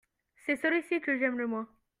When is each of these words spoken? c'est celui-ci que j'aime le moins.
c'est 0.47 0.55
celui-ci 0.59 0.99
que 0.99 1.19
j'aime 1.19 1.37
le 1.37 1.45
moins. 1.45 1.69